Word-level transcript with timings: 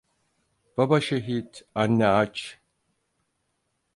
Baba 0.75 0.97
şehit, 1.07 1.51
anne 1.81 2.07
aç… 2.07 2.35